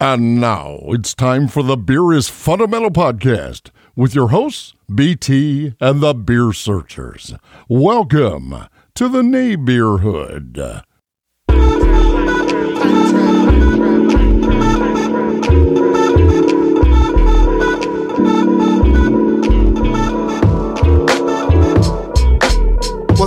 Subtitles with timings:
[0.00, 6.00] And now it's time for the Beer is Fundamental podcast with your hosts, BT and
[6.00, 7.34] the Beer Searchers.
[7.68, 10.84] Welcome to the neighborhood.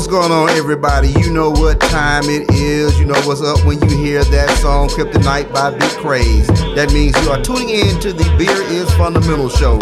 [0.01, 1.09] What's going on, everybody?
[1.09, 2.99] You know what time it is.
[2.99, 6.47] You know what's up when you hear that song Kryptonite by Big Craze.
[6.73, 9.73] That means you are tuning in to the Beer is Fundamental show.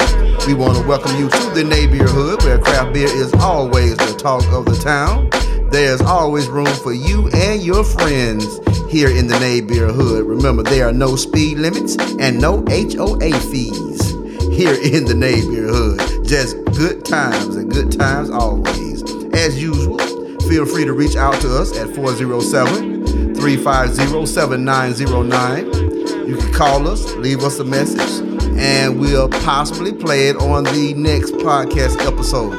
[0.46, 4.44] We want to welcome you to the neighborhood where craft beer is always the talk
[4.52, 5.30] of the town.
[5.72, 8.44] There's always room for you and your friends
[8.92, 10.26] here in the neighborhood.
[10.26, 14.12] Remember, there are no speed limits and no HOA fees
[14.52, 16.28] here in the neighborhood.
[16.28, 18.89] Just good times and good times always.
[19.34, 20.00] As usual,
[20.48, 26.28] feel free to reach out to us at 407 350 7909.
[26.28, 28.22] You can call us, leave us a message,
[28.58, 32.54] and we'll possibly play it on the next podcast episode.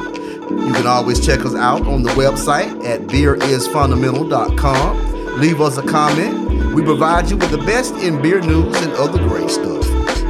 [0.49, 5.39] You can always check us out on the website at beerisfundamental.com.
[5.39, 6.73] Leave us a comment.
[6.73, 9.85] We provide you with the best in beer news and other great stuff.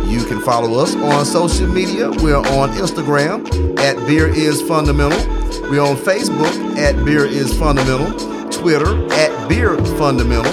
[0.05, 2.09] You can follow us on social media.
[2.11, 3.47] We're on Instagram
[3.79, 5.40] at Beer is Fundamental.
[5.69, 8.11] We're on Facebook at Beer is Fundamental.
[8.49, 10.51] Twitter at Beer Fundamental.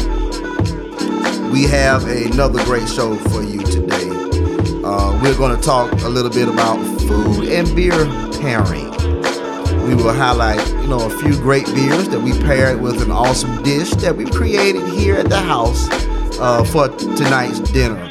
[1.50, 4.10] We have another great show for you today.
[4.84, 8.06] Uh, we're going to talk a little bit about food and beer
[8.40, 8.90] pairing.
[9.88, 13.62] We will highlight, you know, a few great beers that we paired with an awesome
[13.62, 15.88] dish that we created here at the house
[16.38, 18.04] uh, for tonight's dinner.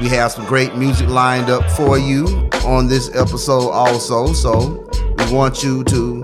[0.00, 2.26] We have some great music lined up for you
[2.66, 4.32] on this episode also.
[4.32, 6.22] So we want you to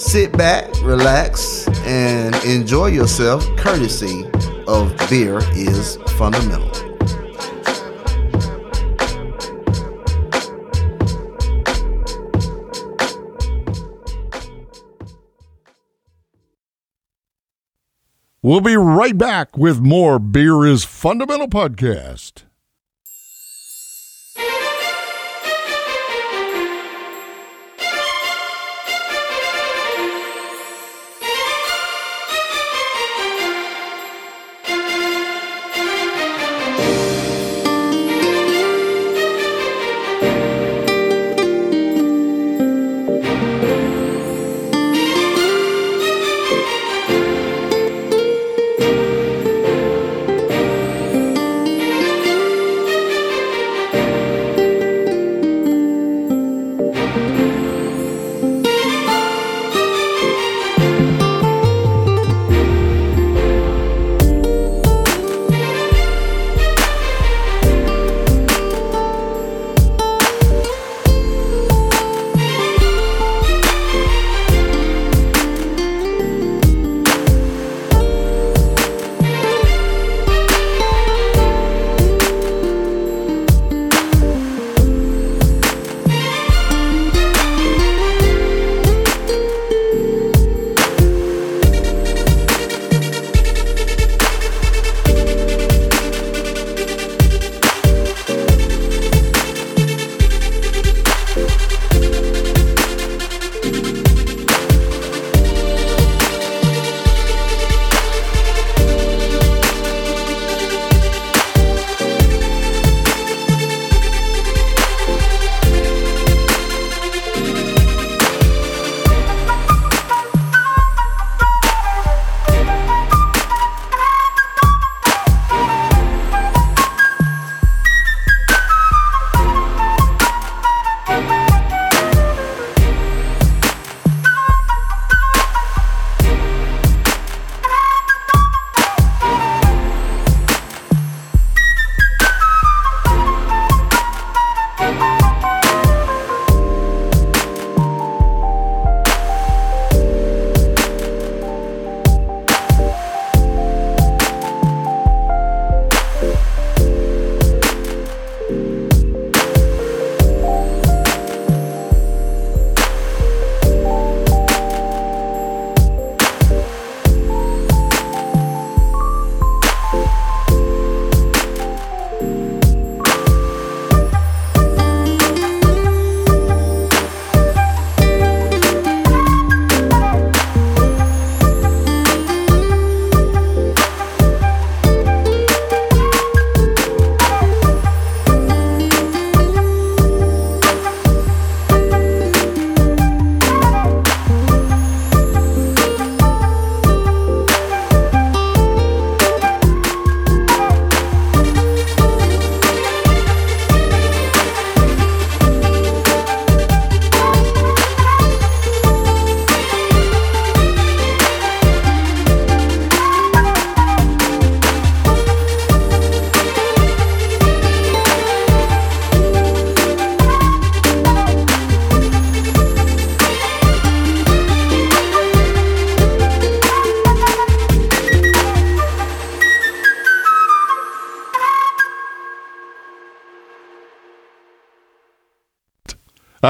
[0.00, 4.24] sit back, relax, and enjoy yourself courtesy
[4.66, 6.70] of Beer is Fundamental.
[18.42, 22.44] We'll be right back with more Beer is Fundamental podcast.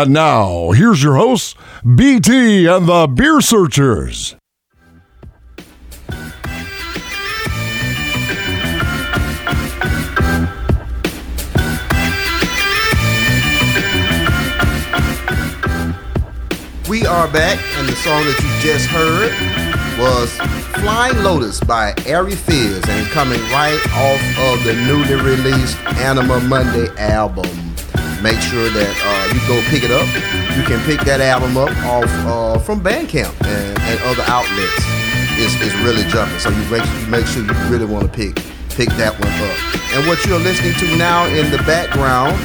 [0.00, 1.55] And now, here's your hosts,
[1.85, 4.35] BT and the Beer Searchers.
[16.88, 19.31] We are back, and the song that you just heard
[20.00, 20.31] was
[20.82, 26.88] Flying Lotus by Ari Fizz, and coming right off of the newly released Anima Monday
[26.96, 27.69] album.
[28.22, 30.06] Make sure that uh, you go pick it up.
[30.56, 34.84] You can pick that album up off uh, from Bandcamp and, and other outlets.
[35.40, 38.37] It's, it's really jumping, so you make, you make sure you really want to pick
[38.70, 39.58] pick that one up.
[39.93, 42.38] And what you're listening to now in the background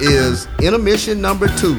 [0.00, 1.76] is intermission number two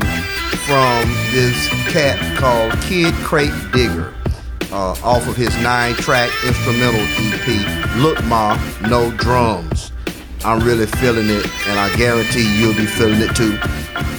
[0.68, 4.14] from this cat called Kid Crate Digger
[4.72, 9.93] uh, off of his nine track instrumental EP, Look Ma, No Drums.
[10.46, 13.58] I'm really feeling it, and I guarantee you'll be feeling it too.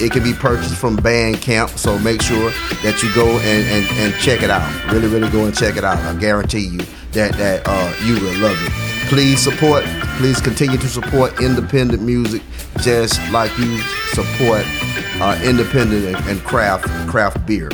[0.03, 2.51] It can be purchased from Bandcamp, so make sure
[2.83, 4.93] that you go and, and, and check it out.
[4.93, 5.99] Really, really go and check it out.
[5.99, 6.79] I guarantee you
[7.13, 8.73] that, that uh, you will love it.
[9.09, 9.85] Please support,
[10.17, 12.43] please continue to support independent music
[12.81, 13.79] just like you
[14.13, 14.65] support
[15.21, 17.71] uh, independent and craft craft beer.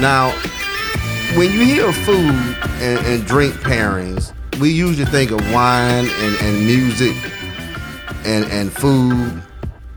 [0.00, 0.30] Now,
[1.36, 6.66] when you hear food and, and drink pairings, we usually think of wine and, and
[6.66, 7.14] music
[8.24, 9.42] and, and food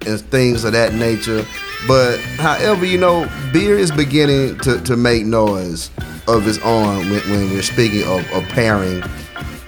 [0.06, 1.46] and things of that nature.
[1.88, 5.90] But however, you know, beer is beginning to, to make noise
[6.28, 9.04] of its own when, when we're speaking of, of pairing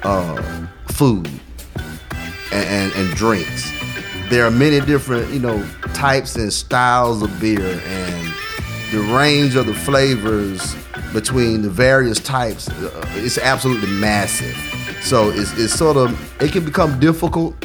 [0.03, 1.27] uh, food
[2.51, 3.71] and, and, and drinks.
[4.29, 8.33] There are many different, you know, types and styles of beer and
[8.91, 10.75] the range of the flavors
[11.13, 14.55] between the various types uh, is absolutely massive.
[15.01, 17.55] So it's, it's sort of it can become difficult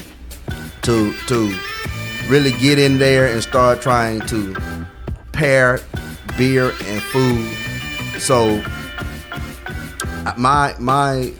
[0.83, 1.55] to to
[2.29, 4.55] really get in there and start trying to
[5.33, 5.81] pair
[6.37, 7.47] beer and food.
[8.21, 8.63] So
[10.37, 11.33] my my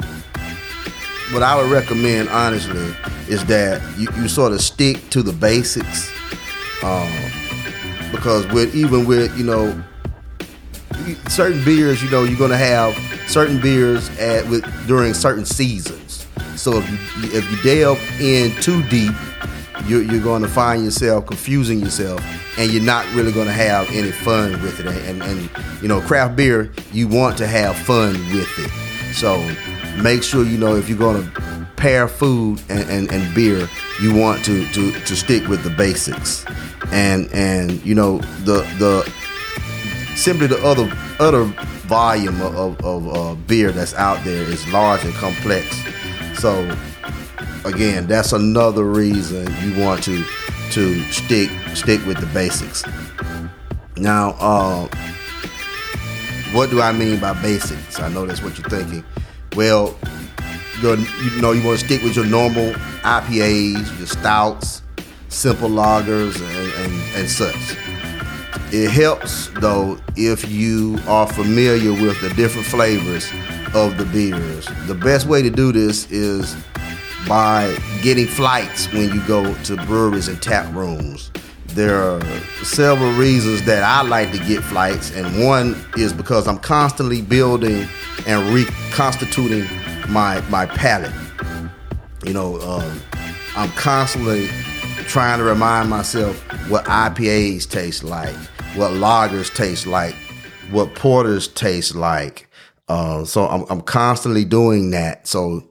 [1.33, 2.95] what I would recommend honestly
[3.29, 6.11] is that you, you sort of stick to the basics.
[6.83, 7.13] Um,
[8.11, 9.83] because with even with you know
[11.29, 12.95] certain beers, you know you're gonna have
[13.29, 16.00] certain beers at with during certain seasons.
[16.57, 19.13] So if you if you delve in too deep,
[19.87, 22.23] you're, you're going to find yourself confusing yourself,
[22.59, 24.87] and you're not really going to have any fun with it.
[24.87, 25.51] And, and,
[25.83, 29.15] you know, craft beer, you want to have fun with it.
[29.15, 29.39] So
[30.03, 33.69] make sure you know if you're going to pair food and, and, and beer,
[34.01, 36.45] you want to, to to stick with the basics.
[36.93, 39.11] And and you know the the
[40.17, 41.45] simply the other other
[41.91, 45.67] volume of, of, of uh, beer that's out there is large and complex.
[46.39, 46.69] So
[47.65, 50.25] again, that's another reason you want to
[50.73, 52.85] to stick stick with the basics.
[53.97, 54.89] Now, uh,
[56.53, 58.01] what do I mean by basics?
[58.01, 59.05] I know that's what you're thinking.
[59.55, 59.97] Well,
[60.83, 60.97] you
[61.41, 62.73] know you want to stick with your normal
[63.03, 64.83] IPAs, your stouts,
[65.29, 67.77] simple lagers, and, and, and such.
[68.73, 73.29] It helps though if you are familiar with the different flavors
[73.75, 74.69] of the beers.
[74.87, 76.57] The best way to do this is
[77.29, 81.31] by getting flights when you go to breweries and tap rooms.
[81.67, 82.21] There are
[82.65, 87.87] several reasons that I like to get flights, and one is because I'm constantly building
[88.27, 89.69] and reconstituting
[90.09, 91.13] my my palate.
[92.25, 93.01] You know, um,
[93.57, 94.49] I'm constantly
[95.11, 96.41] trying to remind myself
[96.71, 98.33] what IPAs taste like,
[98.77, 100.15] what lagers taste like,
[100.71, 102.49] what porters taste like.
[102.89, 105.27] Uh, so I'm, I'm constantly doing that.
[105.27, 105.69] So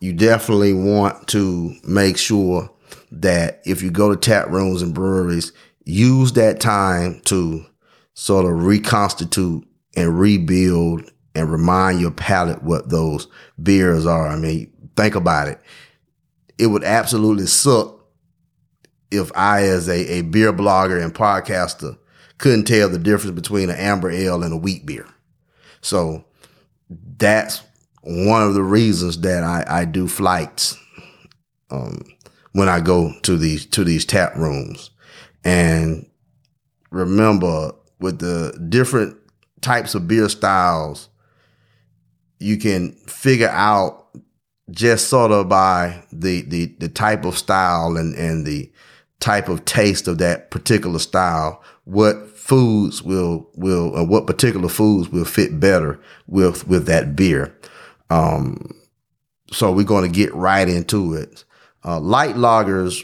[0.00, 2.70] you definitely want to make sure
[3.10, 5.50] that if you go to tap rooms and breweries,
[5.86, 7.64] use that time to
[8.12, 13.28] sort of reconstitute and rebuild and remind your palate what those
[13.62, 14.28] beers are.
[14.28, 15.58] I mean, think about it.
[16.58, 17.97] It would absolutely suck
[19.10, 21.98] if I, as a, a beer blogger and podcaster,
[22.38, 25.06] couldn't tell the difference between an amber ale and a wheat beer.
[25.80, 26.24] So
[27.16, 27.62] that's
[28.02, 30.76] one of the reasons that I, I do flights
[31.70, 32.02] um,
[32.52, 34.90] when I go to these to these tap rooms.
[35.44, 36.08] And
[36.90, 39.16] remember, with the different
[39.60, 41.08] types of beer styles,
[42.38, 44.08] you can figure out
[44.70, 48.70] just sort of by the the the type of style and and the
[49.20, 55.08] type of taste of that particular style what foods will will or what particular foods
[55.08, 57.56] will fit better with with that beer.
[58.10, 58.74] Um
[59.50, 61.44] so we're going to get right into it.
[61.82, 63.02] Uh, light lagers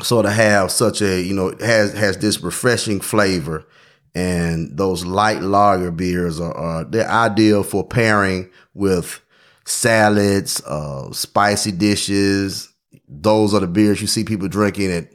[0.00, 3.66] sort of have such a you know has has this refreshing flavor.
[4.14, 9.20] And those light lager beers are, are they're ideal for pairing with
[9.64, 12.72] salads uh spicy dishes
[13.08, 15.12] those are the beers you see people drinking at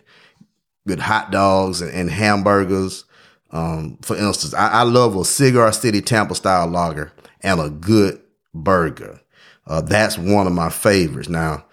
[0.86, 3.06] with hot dogs and, and hamburgers
[3.52, 8.22] um for instance I, I love a cigar city tampa style lager and a good
[8.54, 9.20] burger
[9.68, 11.66] uh, that's one of my favorites now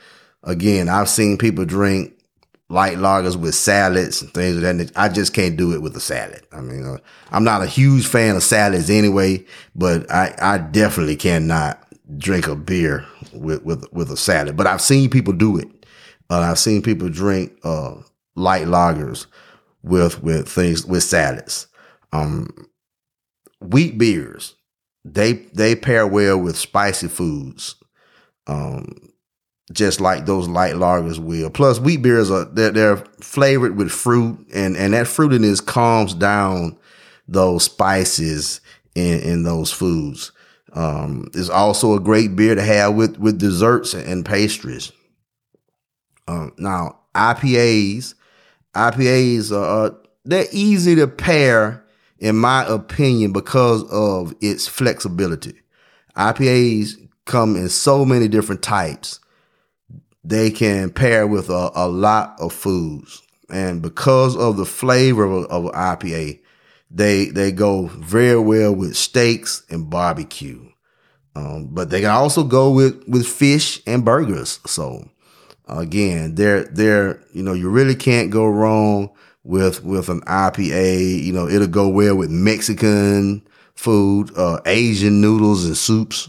[0.42, 2.14] again i've seen people drink
[2.70, 4.92] light lagers with salads and things of that.
[4.96, 6.46] I just can't do it with a salad.
[6.52, 6.98] I mean, uh,
[7.30, 11.84] I'm not a huge fan of salads anyway, but I, I definitely cannot
[12.16, 14.56] drink a beer with, with, with a salad.
[14.56, 15.68] But I've seen people do it.
[16.30, 17.96] Uh, I've seen people drink, uh,
[18.36, 19.26] light lagers
[19.82, 21.66] with, with things, with salads.
[22.12, 22.68] Um,
[23.60, 24.54] wheat beers,
[25.04, 27.74] they, they pair well with spicy foods.
[28.46, 29.10] Um,
[29.72, 31.50] just like those light lagers will.
[31.50, 36.76] Plus, wheat beers are they're, they're flavored with fruit, and and that fruitiness calms down
[37.28, 38.60] those spices
[38.94, 40.32] in in those foods.
[40.72, 44.92] Um, it's also a great beer to have with with desserts and pastries.
[46.28, 48.14] Um, now IPAs,
[48.74, 51.84] IPAs are they're easy to pair,
[52.18, 55.54] in my opinion, because of its flexibility.
[56.16, 59.20] IPAs come in so many different types
[60.22, 63.22] they can pair with a, a lot of foods.
[63.48, 66.40] And because of the flavor of, of IPA,
[66.90, 70.68] they they go very well with steaks and barbecue.
[71.36, 74.60] Um, but they can also go with with fish and burgers.
[74.66, 75.08] So
[75.78, 79.10] again, they're they're you know you really can't go wrong
[79.44, 81.22] with with an IPA.
[81.22, 86.28] You know it'll go well with Mexican food, uh, Asian noodles and soups.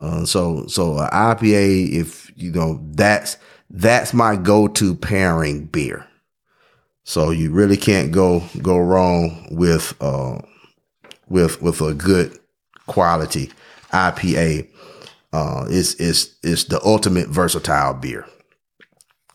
[0.00, 3.36] Uh, so so an IPA, if you know that's
[3.70, 6.06] that's my go-to pairing beer.
[7.04, 10.38] So you really can't go go wrong with uh,
[11.28, 12.38] with with a good
[12.86, 13.50] quality
[13.92, 14.68] IPA.
[15.32, 18.26] Uh, it's it's it's the ultimate versatile beer.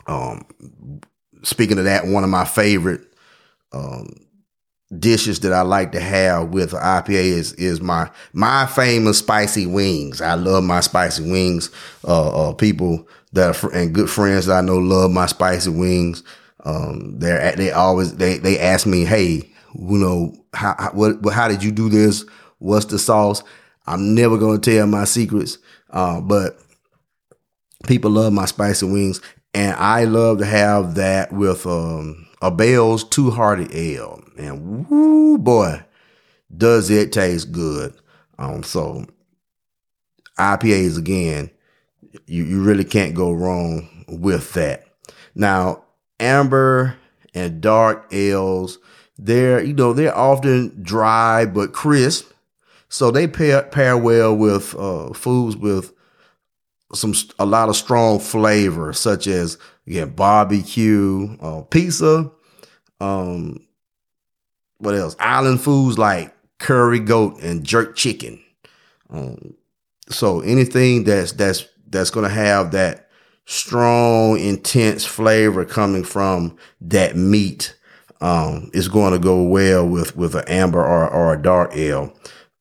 [0.08, 0.46] Um,
[1.44, 3.02] speaking of that, one of my favorite
[3.72, 4.08] um,
[5.00, 10.22] dishes that I like to have with IPA is is my my famous spicy wings.
[10.22, 11.70] I love my spicy wings.
[12.06, 16.24] Uh, uh people that are and good friends that I know love my spicy wings.
[16.64, 21.48] Um, they're they always they they ask me, hey, you know, how, how what how
[21.48, 22.26] did you do this?
[22.60, 23.44] What's the sauce?
[23.86, 25.58] I'm never gonna tell my secrets,
[25.90, 26.58] uh, but
[27.86, 29.20] people love my spicy wings,
[29.54, 34.22] and I love to have that with um a Bell's Two Hearted Ale.
[34.38, 35.82] And woo boy,
[36.56, 37.96] does it taste good.
[38.38, 39.06] Um, so
[40.38, 41.52] IPAs again,
[42.26, 44.84] you, you really can't go wrong with that.
[45.36, 45.86] Now,
[46.20, 46.98] amber
[47.34, 48.78] and dark ales,
[49.18, 52.30] they're, you know, they're often dry but crisp.
[52.90, 55.93] So they pair, pair well with uh, foods with
[56.94, 59.58] some a lot of strong flavor, such as
[59.88, 62.32] again barbecue, uh, pizza,
[63.00, 63.66] um,
[64.78, 65.16] what else?
[65.20, 68.42] Island foods like curry goat and jerk chicken.
[69.10, 69.56] Um,
[70.10, 73.10] so anything that's that's that's gonna have that
[73.46, 77.76] strong, intense flavor coming from that meat
[78.22, 82.14] um, is going to go well with with an amber or, or a dark ale.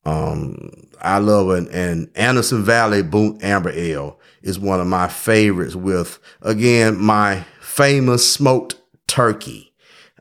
[0.04, 0.70] Um,
[1.00, 6.18] I love an, an Anderson Valley Boonton Amber Ale is one of my favorites with,
[6.42, 9.72] again, my famous smoked turkey.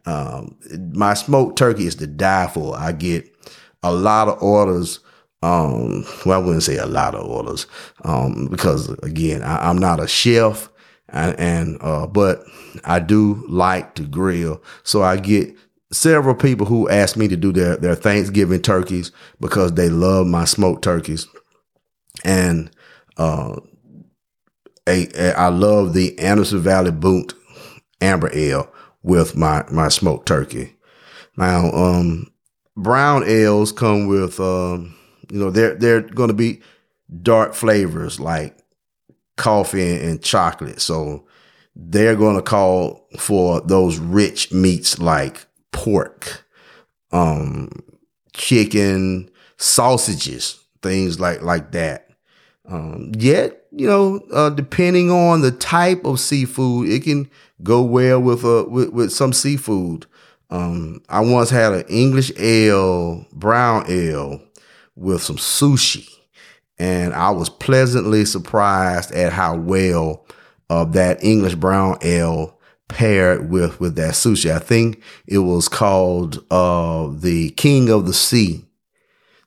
[0.06, 0.58] Um,
[0.94, 2.76] my smoked turkey is to die for.
[2.78, 3.26] I get
[3.84, 5.00] a lot of orders.
[5.44, 7.66] Um, well, I wouldn't say a lot of orders,
[8.04, 10.70] um, because again, I, am not a chef
[11.12, 12.44] and, and, uh, but
[12.86, 14.62] I do like to grill.
[14.84, 15.56] So I get
[15.92, 20.46] several people who ask me to do their, their Thanksgiving turkeys because they love my
[20.46, 21.28] smoked turkeys.
[22.24, 22.72] And,
[23.18, 23.60] uh,
[24.88, 27.34] a, a, I love the Anderson Valley Boonton
[28.02, 28.72] Amber Ale
[29.04, 30.76] with my, my smoked turkey.
[31.38, 32.32] Now, um,
[32.76, 34.96] brown ales come with, um,
[35.32, 36.62] you know, they're, they're going to be
[37.22, 38.58] dark flavors like
[39.38, 40.82] coffee and, and chocolate.
[40.82, 41.28] So
[41.76, 46.46] they're going to call for those rich meats like pork,
[47.12, 47.70] um,
[48.34, 52.11] chicken, sausages, things like, like that.
[52.68, 57.30] Um, yet, you know, uh, depending on the type of seafood, it can
[57.64, 60.06] go well with a with, with some seafood.
[60.50, 64.42] Um, I once had an English ale, brown ale,
[64.96, 66.10] with some sushi,
[66.78, 70.26] and I was pleasantly surprised at how well
[70.70, 72.58] uh, that English brown ale
[72.90, 74.54] paired with with that sushi.
[74.54, 78.66] I think it was called uh, the King of the Sea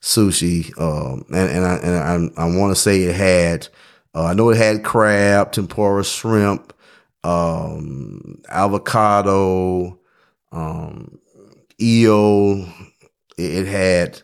[0.05, 3.69] sushi, um, and and I and I, I want to say it had.
[4.15, 6.73] Uh, I know it had crab, tempura, shrimp,
[7.25, 9.99] um, avocado,
[10.53, 11.19] um,
[11.81, 12.69] eel.
[13.37, 14.23] It, it had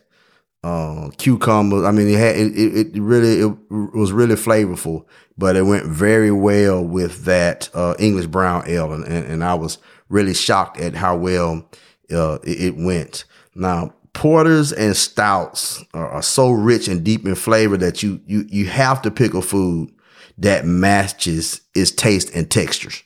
[0.63, 1.83] uh, cucumbers.
[1.83, 5.05] I mean, it had it, it, really it was really flavorful,
[5.37, 9.79] but it went very well with that uh, English brown ale, and, and, I was
[10.09, 11.67] really shocked at how well
[12.11, 13.25] uh, it, it, went.
[13.55, 18.45] Now, porters and stouts are, are, so rich and deep in flavor that you you
[18.49, 19.91] you have to pick a food
[20.37, 23.01] that matches its taste and textures.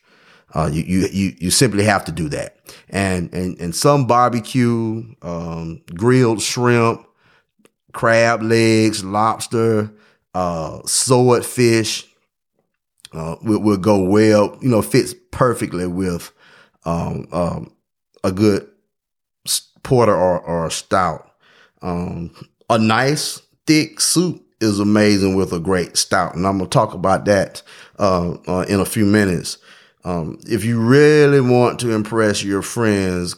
[0.54, 2.58] Uh, you, you, you, you simply have to do that.
[2.90, 7.08] And, and, and some barbecue, um, grilled shrimp,
[7.94, 9.94] crab legs, lobster,
[10.34, 12.08] uh, swordfish,
[13.14, 16.34] uh, will, will go well, you know, fits perfectly with,
[16.84, 17.74] um, um,
[18.22, 18.70] a good
[19.86, 21.32] porter or, or a stout.
[21.82, 22.32] Um,
[22.70, 26.36] a nice thick soup is amazing with a great stout.
[26.36, 27.62] And I'm going to talk about that,
[28.00, 29.58] uh, uh, in a few minutes.
[30.04, 33.36] Um, if you really want to impress your friends,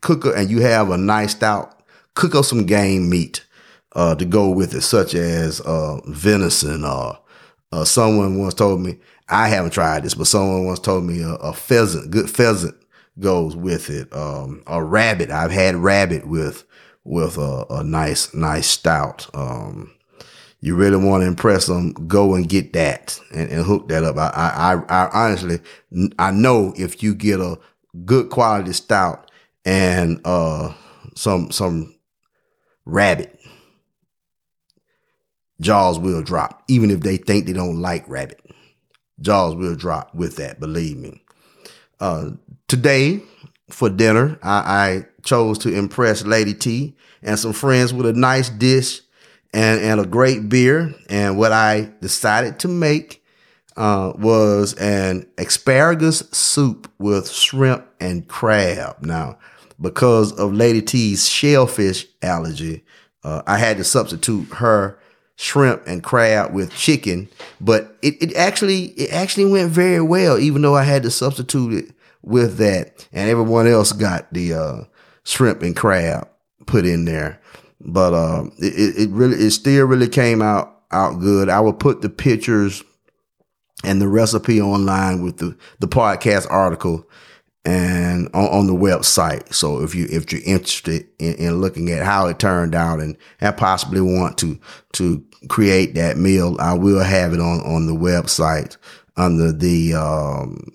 [0.00, 1.82] cook and you have a nice stout,
[2.14, 3.44] cook up some game meat
[3.92, 6.84] uh, to go with it, such as uh, venison.
[6.84, 7.18] Or
[7.72, 11.34] uh, someone once told me I haven't tried this, but someone once told me a,
[11.34, 12.76] a pheasant, good pheasant,
[13.18, 14.14] goes with it.
[14.14, 16.64] Um, a rabbit, I've had rabbit with
[17.04, 19.28] with a, a nice nice stout.
[19.34, 19.94] Um,
[20.64, 24.16] you really want to impress them, go and get that and, and hook that up.
[24.16, 24.30] I,
[24.88, 25.60] I, I, honestly,
[26.18, 27.58] I know if you get a
[28.06, 29.30] good quality stout
[29.66, 30.72] and, uh,
[31.16, 31.94] some, some
[32.86, 33.38] rabbit,
[35.60, 38.40] jaws will drop, even if they think they don't like rabbit.
[39.20, 41.22] Jaws will drop with that, believe me.
[42.00, 42.30] Uh,
[42.68, 43.22] today
[43.70, 48.50] for dinner, I, I chose to impress Lady T and some friends with a nice
[48.50, 49.00] dish
[49.52, 50.94] and, and a great beer.
[51.08, 53.24] And what I decided to make
[53.76, 58.96] uh, was an asparagus soup with shrimp and crab.
[59.00, 59.38] Now,
[59.80, 62.84] because of Lady T's shellfish allergy,
[63.24, 64.98] uh, I had to substitute her
[65.36, 67.28] shrimp and crab with chicken,
[67.60, 71.72] but it, it actually it actually went very well, even though I had to substitute
[71.72, 74.84] it with that, and everyone else got the uh,
[75.24, 76.28] shrimp and crab
[76.66, 77.40] put in there.
[77.80, 81.48] But uh, it, it really, it still really came out out good.
[81.48, 82.82] I will put the pictures
[83.84, 87.06] and the recipe online with the the podcast article
[87.66, 89.54] and on, on, the website.
[89.54, 93.16] So if you if you're interested in, in, looking at how it turned out and
[93.40, 94.58] and possibly want to
[94.94, 98.76] to create that meal, I will have it on on the website
[99.16, 100.72] under the um,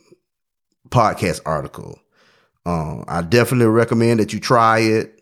[0.90, 2.00] podcast article.
[2.66, 5.20] Um, I definitely recommend that you try it.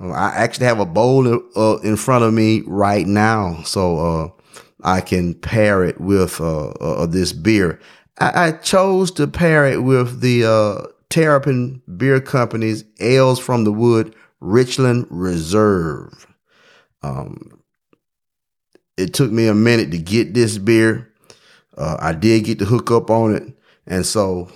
[0.00, 4.28] Uh, I actually have a bowl uh, in front of me right now, so uh,
[4.82, 7.80] I can pair it with uh, uh this beer.
[8.18, 13.72] I, I, chose to pair it with the uh, Terrapin Beer Company's Ales from the
[13.72, 16.26] Wood Richland Reserve.
[17.02, 17.60] Um,
[18.96, 21.12] it took me a minute to get this beer.
[21.78, 23.56] I did get to hook up on it.
[23.86, 24.50] And so,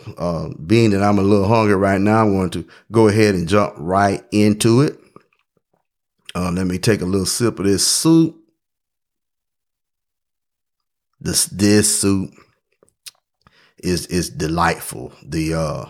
[0.66, 3.75] being that I'm a little hungry right now, I want to go ahead and jump
[3.77, 4.99] right into it.
[6.35, 8.37] Uh, let me take a little sip of this soup.
[11.21, 12.33] This this soup
[13.79, 15.12] is is delightful.
[15.23, 15.85] The uh,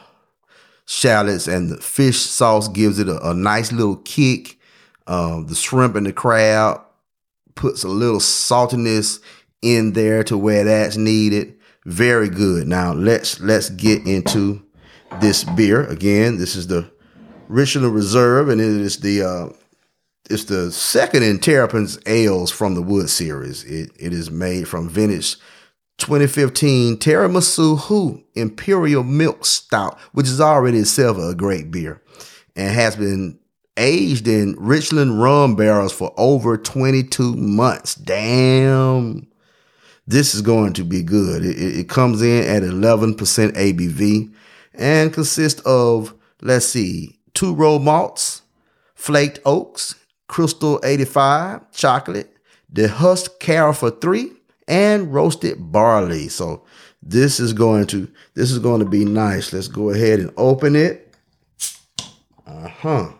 [0.86, 4.58] shallots and the fish sauce gives it a, a nice little kick.
[5.06, 6.82] Um, the shrimp and the crab
[7.54, 9.20] puts a little saltiness
[9.62, 11.58] in there to where that's needed.
[11.86, 12.68] Very good.
[12.68, 14.62] Now let's let's get into
[15.20, 16.38] this beer again.
[16.38, 16.90] This is the
[17.48, 19.48] Richland Reserve, and it is the uh,
[20.28, 23.64] it's the second in Terrapin's Ales from the Wood series.
[23.64, 25.36] It, it is made from vintage
[25.98, 32.02] 2015 Tiramisu-Hoo Imperial Milk Stout, which is already itself a great beer
[32.56, 33.38] and has been
[33.76, 37.94] aged in Richland rum barrels for over 22 months.
[37.94, 39.29] Damn.
[40.06, 41.44] This is going to be good.
[41.44, 44.32] It, it comes in at 11% ABV
[44.74, 48.42] and consists of, let's see, two row malts,
[48.94, 49.94] flaked oats,
[50.26, 52.36] Crystal 85 chocolate,
[52.72, 54.32] the husk Carafa three,
[54.68, 56.28] and roasted barley.
[56.28, 56.64] So
[57.02, 59.52] this is going to this is going to be nice.
[59.52, 61.14] Let's go ahead and open it.
[62.46, 63.12] Uh-huh.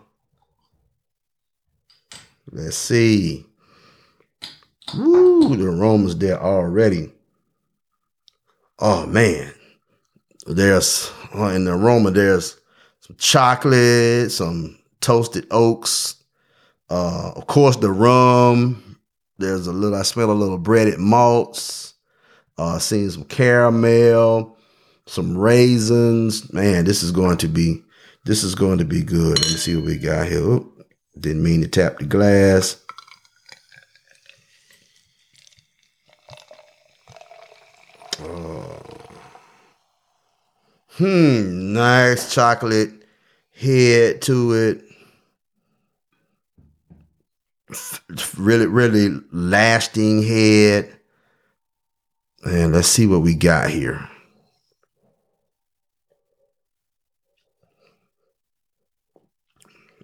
[2.51, 3.45] Let's see.
[4.97, 7.11] Woo, the aroma's there already.
[8.79, 9.53] Oh man.
[10.47, 12.57] There's uh, in the aroma, there's
[12.99, 16.21] some chocolate, some toasted oaks,
[16.91, 18.97] uh, of course, the rum.
[19.37, 19.97] There's a little.
[19.97, 21.93] I smell a little breaded malts.
[22.57, 24.57] Uh, seeing some caramel,
[25.05, 26.51] some raisins.
[26.51, 27.81] Man, this is going to be.
[28.25, 29.39] This is going to be good.
[29.39, 30.39] Let me see what we got here.
[30.39, 30.85] Oop,
[31.17, 32.80] didn't mean to tap the glass.
[40.97, 42.91] Hmm, nice chocolate
[43.53, 44.83] head to it
[48.37, 50.97] really, really lasting head.
[52.43, 54.07] And let's see what we got here.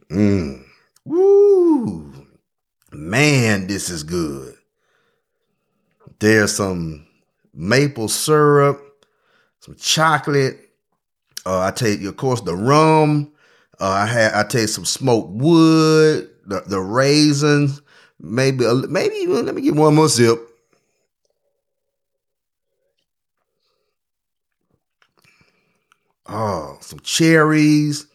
[0.10, 0.64] Mmm.
[1.04, 2.14] Woo.
[2.92, 4.56] Man, this is good.
[6.20, 7.07] There's some
[7.58, 8.82] maple syrup,
[9.60, 10.60] some chocolate.
[11.46, 13.34] Uh, I take, of course, the rum.
[13.80, 17.82] Uh, I had I take some smoked wood the, the raisins,
[18.20, 20.40] maybe a, maybe let me get one more sip.
[26.26, 28.08] Oh, some cherries,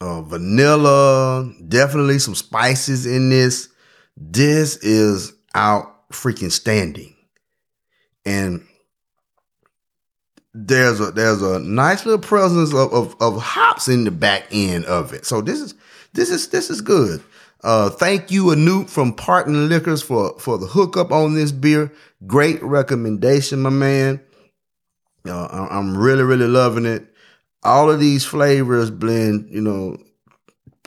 [0.00, 3.68] uh, vanilla, definitely some spices in this.
[4.16, 7.13] This is out freaking standing.
[8.24, 8.66] And
[10.54, 14.84] there's a there's a nice little presence of, of, of hops in the back end
[14.86, 15.26] of it.
[15.26, 15.74] So this is
[16.12, 17.22] this is this is good.
[17.62, 21.92] Uh, thank you, Anoop from Parton Liquors for for the hookup on this beer.
[22.26, 24.20] Great recommendation, my man.
[25.26, 27.06] Uh, I'm really really loving it.
[27.64, 29.96] All of these flavors blend, you know,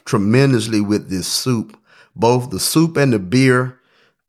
[0.06, 1.78] tremendously with this soup.
[2.16, 3.80] Both the soup and the beer,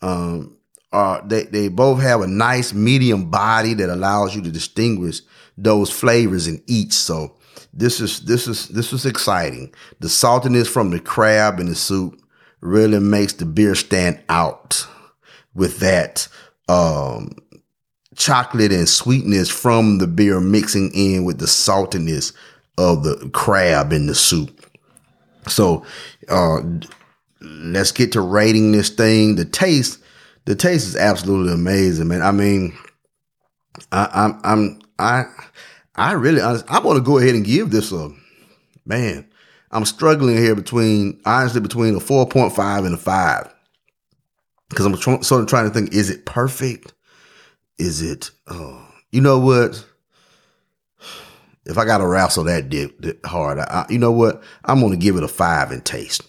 [0.02, 0.57] um,
[0.92, 5.20] are they they both have a nice medium body that allows you to distinguish
[5.56, 6.92] those flavors in each.
[6.92, 7.36] So
[7.72, 9.72] this is this is this is exciting.
[10.00, 12.20] The saltiness from the crab and the soup
[12.60, 14.86] really makes the beer stand out
[15.54, 16.28] with that
[16.68, 17.30] um,
[18.16, 22.32] chocolate and sweetness from the beer mixing in with the saltiness
[22.76, 24.66] of the crab in the soup.
[25.48, 25.84] So
[26.28, 26.60] uh,
[27.40, 29.36] let's get to rating this thing.
[29.36, 29.98] The taste,
[30.48, 32.22] the taste is absolutely amazing, man.
[32.22, 32.74] I mean,
[33.92, 35.24] I, I'm I'm I
[35.94, 38.10] I really, I, want to go ahead and give this a
[38.86, 39.28] man.
[39.70, 43.52] I'm struggling here between honestly between a 4.5 and a five
[44.70, 46.94] because I'm tr- sort of trying to think: is it perfect?
[47.76, 48.30] Is it?
[48.46, 49.84] Uh, you know what?
[51.66, 54.42] If I got to wrestle that dip, hard, I, you know what?
[54.64, 56.22] I'm going to give it a five in taste.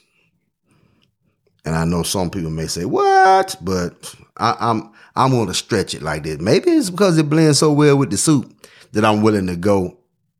[1.65, 6.01] And I know some people may say what, but I, I'm I'm to stretch it
[6.01, 6.39] like this.
[6.39, 9.97] Maybe it's because it blends so well with the soup that I'm willing to go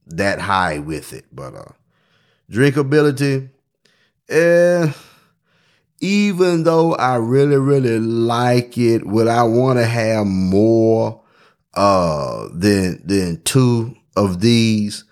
[0.08, 1.26] that high with it.
[1.32, 1.72] But uh
[2.52, 3.50] drinkability,
[4.30, 4.92] eh,
[6.00, 11.22] even though I really, really like it, would I want to have more
[11.74, 15.04] uh than than two of these?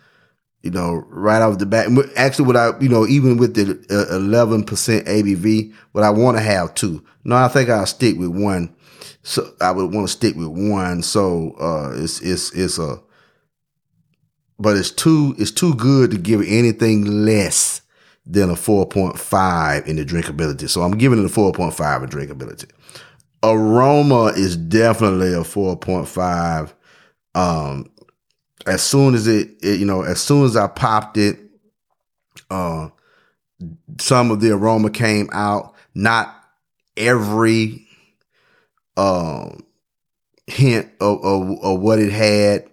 [0.63, 1.87] You know, right off the bat.
[2.15, 6.37] Actually, what I, you know, even with the uh, eleven percent ABV, what I want
[6.37, 7.05] to have two.
[7.23, 8.75] No, I think I'll stick with one.
[9.23, 11.03] So I would want to stick with one.
[11.03, 13.01] So uh, it's it's it's a
[14.59, 17.81] but it's too it's too good to give anything less
[18.25, 20.69] than a 4.5 in the drinkability.
[20.69, 22.69] So I'm giving it a 4.5 in drinkability.
[23.43, 26.73] Aroma is definitely a 4.5.
[27.35, 27.89] Um,
[28.67, 31.39] as soon as it, it, you know, as soon as I popped it,
[32.49, 32.89] uh,
[33.99, 35.73] some of the aroma came out.
[35.95, 36.33] Not
[36.95, 37.87] every
[38.97, 39.65] um,
[40.45, 42.69] hint of, of, of what it had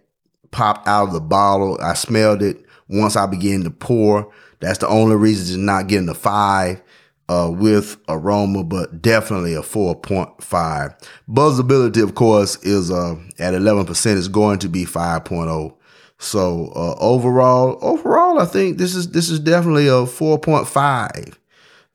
[0.50, 1.78] popped out of the bottle.
[1.80, 4.30] I smelled it once I began to pour.
[4.60, 6.82] That's the only reason it's not getting a five
[7.28, 11.08] uh, with aroma, but definitely a 4.5.
[11.28, 15.76] Buzzability, of course, is uh, at 11% is going to be 5.0.
[16.24, 21.36] So uh, overall, overall, I think this is this is definitely a 4.5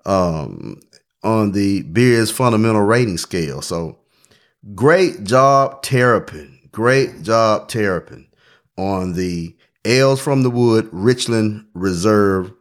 [0.05, 0.79] um,
[1.23, 3.61] on the beer's fundamental rating scale.
[3.61, 3.97] So
[4.75, 6.59] great job, Terrapin.
[6.71, 8.27] Great job, Terrapin
[8.77, 12.53] on the Ales from the Wood Richland Reserve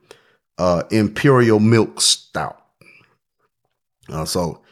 [0.59, 2.61] uh, Imperial Milk Stout.
[4.09, 4.63] Uh, so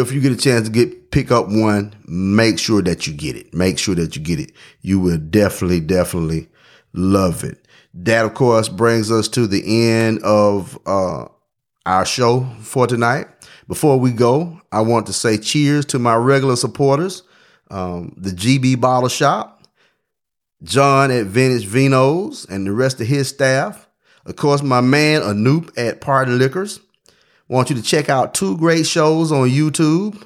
[0.00, 3.36] if you get a chance to get pick up one, make sure that you get
[3.36, 3.54] it.
[3.54, 4.52] Make sure that you get it.
[4.82, 6.48] You will definitely, definitely
[6.92, 7.66] love it.
[7.94, 11.26] That, of course, brings us to the end of uh,
[11.86, 13.28] our show for tonight.
[13.68, 17.22] Before we go, I want to say cheers to my regular supporters,
[17.70, 19.62] um, the GB Bottle Shop,
[20.64, 23.88] John at Vintage Vinos and the rest of his staff.
[24.26, 26.80] Of course, my man Anoop at Pardon Liquors.
[27.48, 30.22] Want you to check out two great shows on YouTube.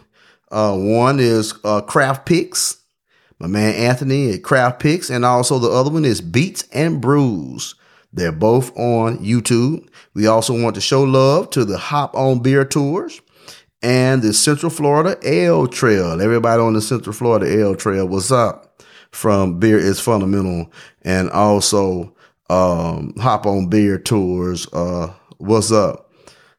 [0.52, 2.80] Uh, one is uh, Craft Picks,
[3.40, 7.74] my man Anthony at Craft Picks, and also the other one is Beats and Brews.
[8.12, 9.88] They're both on YouTube.
[10.14, 13.20] We also want to show love to the Hop on Beer Tours
[13.82, 16.22] and the Central Florida Ale Trail.
[16.22, 18.82] Everybody on the Central Florida Ale Trail, what's up?
[19.10, 20.70] From Beer is Fundamental
[21.02, 22.14] and also
[22.48, 24.72] um, Hop on Beer Tours.
[24.72, 26.07] Uh, what's up?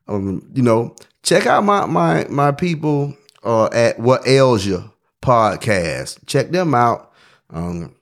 [0.09, 4.91] Um, you know, check out my my my people uh, at What Ails You
[5.21, 6.25] podcast.
[6.25, 7.13] Check them out.
[7.51, 7.95] Um,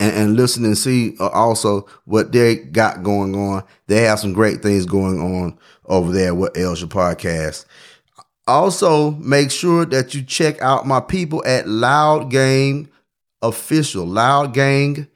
[0.00, 3.64] and, and, listen and see uh, also what they got going on.
[3.86, 7.64] They have some great things going on over there with Ails You podcast.
[8.46, 12.88] Also, make sure that you check out my people at Loud Gang
[13.42, 15.08] Official, Loud Gang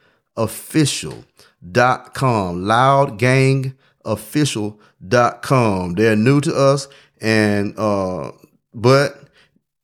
[5.07, 5.95] Gang Official.com.
[5.95, 6.89] They're new to us,
[7.21, 8.33] and uh,
[8.75, 9.29] but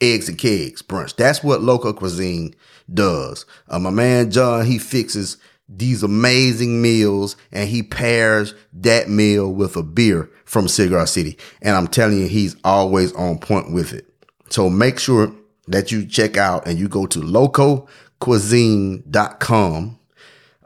[0.00, 1.16] Eggs and Kegs brunch.
[1.16, 2.54] That's what local cuisine
[2.92, 3.46] does.
[3.68, 9.76] Uh, my man John, he fixes these amazing meals and he pairs that meal with
[9.76, 11.38] a beer from Cigar City.
[11.62, 14.06] And I'm telling you, he's always on point with it.
[14.50, 15.34] So make sure
[15.68, 19.98] that you check out and you go to lokocuisine.com.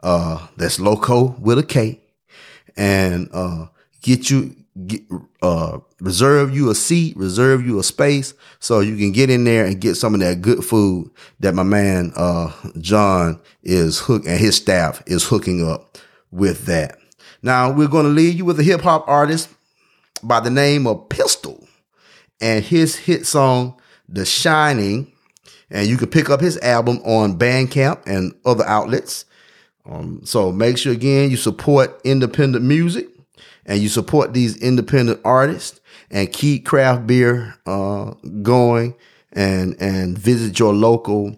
[0.01, 1.99] Uh, that's loco with a K
[2.77, 3.65] and, uh,
[4.01, 5.01] get you, get,
[5.41, 9.65] uh, reserve you a seat, reserve you a space so you can get in there
[9.65, 14.39] and get some of that good food that my man, uh, John is hook and
[14.39, 15.97] his staff is hooking up
[16.31, 16.97] with that.
[17.41, 19.49] Now we're going to leave you with a hip hop artist
[20.23, 21.67] by the name of Pistol
[22.41, 23.78] and his hit song,
[24.11, 25.11] The Shining.
[25.69, 29.25] And you can pick up his album on Bandcamp and other outlets.
[29.85, 33.07] Um, so make sure again you support independent music
[33.65, 38.95] and you support these independent artists and keep craft beer uh, going
[39.31, 41.35] and and visit your local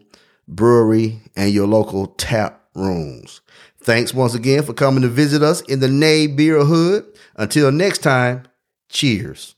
[0.47, 3.41] brewery and your local tap rooms.
[3.83, 7.05] Thanks once again for coming to visit us in the Nay Beer Hood.
[7.35, 8.43] Until next time,
[8.89, 9.55] cheers.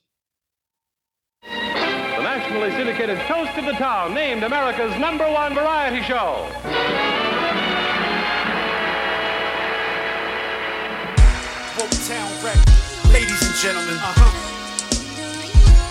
[3.84, 6.48] Toast Town, named America's number one variety show.
[13.12, 14.32] Ladies and gentlemen, uh-huh.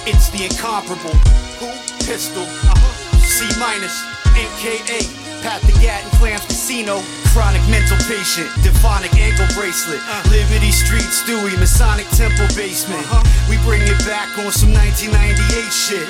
[0.06, 1.16] It's the incomparable.
[1.60, 1.68] Who?
[2.06, 2.42] Pistol.
[2.42, 3.18] Uh-huh.
[3.18, 4.00] C minus.
[4.32, 5.42] NKA.
[5.42, 7.02] Pat the Gat and Clams Casino.
[7.32, 9.98] Chronic mental patient, demonic ankle bracelet.
[10.04, 13.02] Uh, Liberty Street, Stewie, Masonic Temple basement.
[13.08, 13.24] Uh-huh.
[13.48, 16.06] We bring it back on some 1998 shit.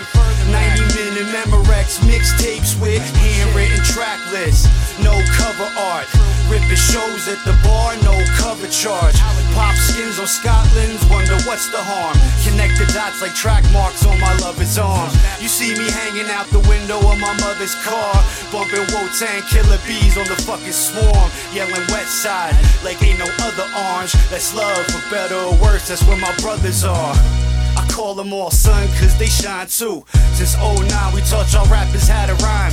[0.51, 4.67] 90 minute Memorex mixtapes with handwritten track lists.
[4.99, 6.11] No cover art.
[6.51, 9.15] Ripping shows at the bar, no cover charge.
[9.55, 12.19] Pop skins on Scotland's, wonder what's the harm.
[12.43, 15.09] Connect the dots like track marks on my lover's arm.
[15.41, 18.13] You see me hanging out the window of my mother's car,
[18.51, 23.67] bumping Wu-Tang killer bees on the fucking swarm, yelling west side like ain't no other
[23.91, 24.13] orange.
[24.31, 27.15] That's love, for better or worse, that's where my brothers are.
[27.77, 30.05] I call them all son, cause they shine too.
[30.35, 32.73] Since 09, we taught y'all rappers how to rhyme.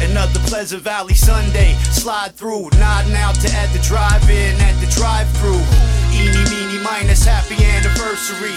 [0.00, 5.60] Another Pleasant Valley Sunday, slide through, nodding out to at the drive-in, at the drive-through.
[6.12, 8.56] Eeny, meeny, minus, happy anniversary.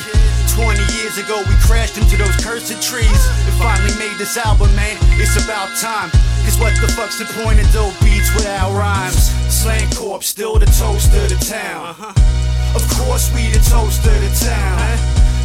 [0.56, 4.98] 20 years ago, we crashed into those cursed trees and finally made this album, man.
[5.20, 6.12] It's about time.
[6.44, 9.32] Cause what the fuck's the point of dope beats without rhymes?
[9.50, 11.96] Slang Corp, still the toast of the town.
[11.96, 12.76] Uh-huh.
[12.76, 14.98] Of course, we the toast of the town.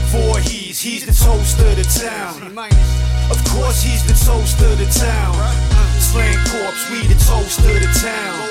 [0.08, 2.56] Voorhees, he's the toast of the town.
[3.30, 5.36] Of course, he's the toast of the town.
[6.00, 8.48] Slang Corpse, we the toast of the town.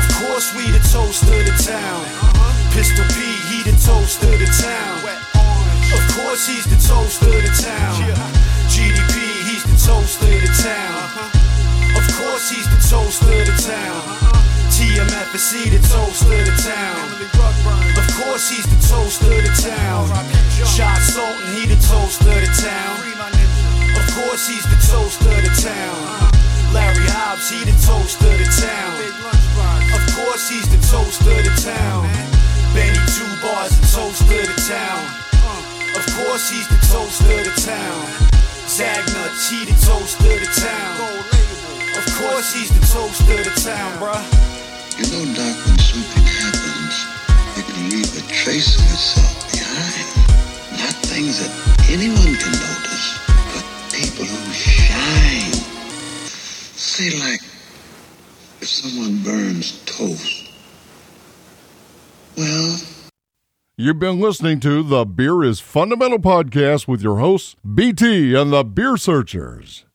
[0.00, 2.00] Of course, we the toast of the town.
[2.72, 3.20] Pistol P,
[3.52, 4.96] he the toast of the town.
[5.92, 8.32] Of course, he's the toast of the town.
[8.72, 10.71] GDP, he's the toast of the town.
[12.50, 14.02] He's the toast of the town.
[14.74, 17.22] TMF he the toast of the town.
[17.94, 20.10] Of course, he's the toast of the town.
[20.66, 22.98] Shot Sultan, he the toast of the town.
[23.94, 25.94] Of course, he's the toast of the town.
[26.74, 28.90] Larry Hobbs, he the toast of the town.
[29.94, 32.10] Of course, he's the toast of the town.
[32.74, 34.98] Benny Two Bars, the toast of the town.
[35.94, 38.02] Of course, he's the toast of the town.
[38.66, 41.41] Zagnuts, he the toast of the town.
[41.96, 44.22] Of course, he's the toast of the town, bruh.
[44.98, 46.94] You know, Doc, when something happens,
[47.58, 50.08] it can leave a trace of itself behind.
[50.80, 51.52] Not things that
[51.90, 53.06] anyone can notice,
[53.54, 55.52] but people who shine.
[56.76, 57.40] Say, like,
[58.60, 60.50] if someone burns toast.
[62.36, 62.78] Well,
[63.76, 68.62] You've been listening to the Beer is Fundamental podcast with your hosts, BT and the
[68.64, 69.86] Beer Searchers.